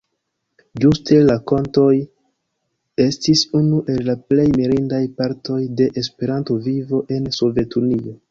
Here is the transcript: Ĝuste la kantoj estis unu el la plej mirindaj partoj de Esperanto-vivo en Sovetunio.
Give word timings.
Ĝuste 0.83 1.17
la 1.25 1.33
kantoj 1.51 1.91
estis 3.03 3.43
unu 3.61 3.83
el 3.95 4.01
la 4.09 4.15
plej 4.31 4.47
mirindaj 4.61 5.03
partoj 5.19 5.61
de 5.81 5.89
Esperanto-vivo 6.03 7.03
en 7.19 7.29
Sovetunio. 7.41 8.15